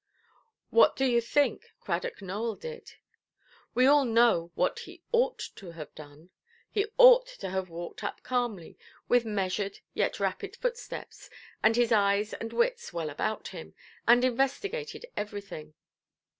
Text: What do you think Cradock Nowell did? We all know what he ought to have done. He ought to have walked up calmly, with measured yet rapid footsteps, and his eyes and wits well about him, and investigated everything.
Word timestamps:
What 0.71 0.95
do 0.95 1.05
you 1.05 1.21
think 1.21 1.73
Cradock 1.79 2.23
Nowell 2.23 2.55
did? 2.55 2.93
We 3.75 3.85
all 3.85 4.03
know 4.03 4.51
what 4.55 4.79
he 4.79 5.03
ought 5.11 5.37
to 5.57 5.73
have 5.73 5.93
done. 5.93 6.31
He 6.71 6.87
ought 6.97 7.27
to 7.27 7.51
have 7.51 7.69
walked 7.69 8.03
up 8.03 8.23
calmly, 8.23 8.79
with 9.07 9.25
measured 9.25 9.77
yet 9.93 10.19
rapid 10.19 10.55
footsteps, 10.55 11.29
and 11.61 11.75
his 11.75 11.91
eyes 11.91 12.33
and 12.33 12.51
wits 12.51 12.91
well 12.91 13.11
about 13.11 13.49
him, 13.49 13.75
and 14.07 14.23
investigated 14.23 15.05
everything. 15.15 15.75